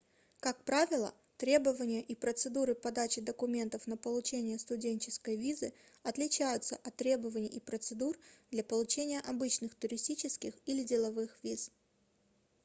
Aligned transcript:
как 0.39 0.63
правило 0.65 1.13
требования 1.37 2.01
и 2.01 2.15
процедуры 2.15 2.73
подачи 2.73 3.21
документов 3.21 3.85
на 3.85 3.97
получение 3.97 4.57
студенческой 4.57 5.35
визы 5.37 5.75
отличаются 6.01 6.77
от 6.77 6.95
требований 6.95 7.45
и 7.49 7.59
процедур 7.59 8.17
для 8.49 8.63
получения 8.63 9.19
обычных 9.19 9.75
туристических 9.75 10.55
или 10.65 10.81
деловых 10.83 11.37
виз 11.43 11.69